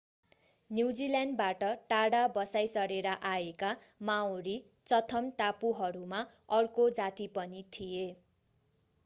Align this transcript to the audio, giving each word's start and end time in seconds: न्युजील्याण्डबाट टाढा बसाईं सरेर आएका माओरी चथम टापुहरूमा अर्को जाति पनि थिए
न्युजील्याण्डबाट 0.69 1.63
टाढा 1.89 2.21
बसाईं 2.37 2.67
सरेर 2.67 3.07
आएका 3.07 3.73
माओरी 4.03 4.57
चथम 4.87 5.29
टापुहरूमा 5.37 6.25
अर्को 6.53 6.89
जाति 6.95 7.27
पनि 7.35 7.63
थिए 7.73 8.11